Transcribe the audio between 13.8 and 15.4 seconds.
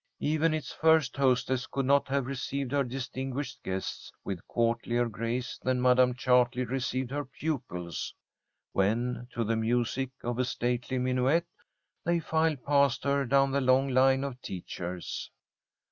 line of teachers.